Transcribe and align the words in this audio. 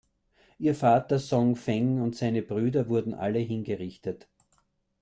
Ihr 0.57 0.73
Vater 0.73 1.19
Song 1.19 1.55
Feng 1.55 2.01
und 2.01 2.15
seine 2.15 2.41
Brüder 2.41 2.89
wurden 2.89 3.13
alle 3.13 3.37
hingerichtet. 3.37 4.27